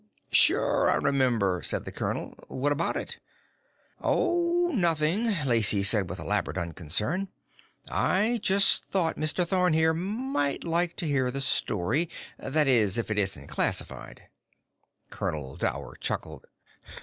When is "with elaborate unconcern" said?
6.09-7.27